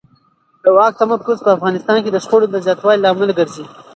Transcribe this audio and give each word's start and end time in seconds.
د 0.63 0.65
واک 0.75 0.93
تمرکز 1.01 1.37
په 1.45 1.49
افغانستان 1.57 1.97
کې 2.03 2.11
د 2.11 2.17
شخړو 2.23 2.47
د 2.51 2.55
زیاتوالي 2.65 2.99
لامل 3.01 3.29
ګرځي 3.39 3.65